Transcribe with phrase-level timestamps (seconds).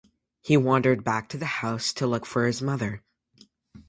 [0.41, 3.03] He wandered back to the house to look for his mother.